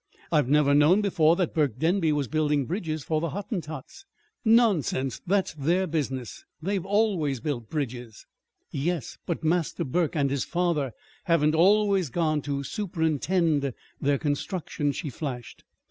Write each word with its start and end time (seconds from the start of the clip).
"I've 0.31 0.49
never 0.49 0.73
known 0.73 1.01
before 1.01 1.35
that 1.35 1.53
Burke 1.53 1.77
Denby 1.77 2.11
was 2.11 2.27
building 2.27 2.65
bridges 2.65 3.03
for 3.03 3.21
the 3.21 3.29
Hottentots." 3.29 4.07
"Nonsense! 4.43 5.21
That's 5.27 5.53
their 5.53 5.85
business. 5.85 6.43
They've 6.59 6.83
always 6.87 7.39
built 7.39 7.69
bridges." 7.69 8.25
"Yes, 8.71 9.19
but 9.27 9.43
Master 9.43 9.83
Burke 9.83 10.15
and 10.15 10.31
his 10.31 10.43
father 10.43 10.93
haven't 11.25 11.53
always 11.53 12.09
gone 12.09 12.41
to 12.41 12.63
superintend 12.63 13.75
their 14.01 14.17
construction," 14.17 14.91
she 14.91 15.11
flashed. 15.11 15.63